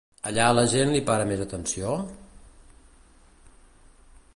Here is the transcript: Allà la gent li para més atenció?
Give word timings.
Allà 0.29 0.45
la 0.59 0.63
gent 0.71 0.93
li 0.93 1.01
para 1.09 1.27
més 1.33 1.43
atenció? 1.45 1.93